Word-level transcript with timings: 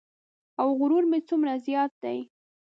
او 0.61 0.67
غرور 0.79 1.03
مې 1.11 1.19
څومره 1.29 1.51
زیات 1.65 1.91
دی. 2.03 2.17